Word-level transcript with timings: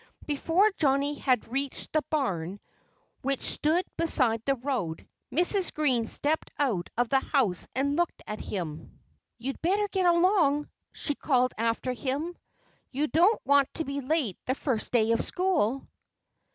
Before 0.25 0.71
Johnnie 0.79 1.19
had 1.19 1.47
reached 1.51 1.91
the 1.93 2.01
barn, 2.09 2.59
which 3.21 3.41
stood 3.41 3.85
beside 3.97 4.41
the 4.45 4.55
road, 4.55 5.07
Mrs. 5.31 5.71
Green 5.71 6.07
stepped 6.07 6.49
out 6.57 6.89
of 6.97 7.09
the 7.09 7.19
house 7.19 7.67
and 7.75 7.95
looked 7.97 8.23
at 8.25 8.39
him. 8.39 8.99
"You'd 9.37 9.61
better 9.61 9.87
get 9.89 10.07
along!" 10.07 10.67
she 10.91 11.13
called 11.13 11.53
after 11.55 11.93
him. 11.93 12.35
"You 12.89 13.05
don't 13.09 13.45
want 13.45 13.71
to 13.75 13.85
be 13.85 14.01
late 14.01 14.39
the 14.47 14.55
first 14.55 14.91
day 14.91 15.11
of 15.11 15.21
school!" 15.23 15.87